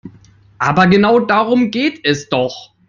Aber 0.57 0.87
genau 0.87 1.19
darum 1.19 1.69
geht 1.69 2.03
es 2.05 2.27
doch. 2.27 2.71